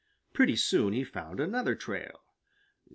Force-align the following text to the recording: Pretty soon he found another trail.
Pretty 0.33 0.55
soon 0.55 0.93
he 0.93 1.03
found 1.03 1.39
another 1.39 1.75
trail. 1.75 2.21